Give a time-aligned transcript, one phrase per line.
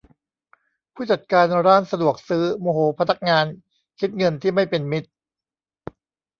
[0.93, 3.45] ผู้จัดการร้านสะดวกซื้อโมโหพนักงาน
[3.99, 5.09] คิดเงินที่ไม่เป็นมิตร